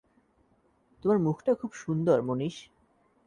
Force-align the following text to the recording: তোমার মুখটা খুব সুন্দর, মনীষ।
তোমার 1.03 1.17
মুখটা 1.19 1.51
খুব 1.53 1.71
সুন্দর, 1.73 2.17
মনীষ। 2.21 2.55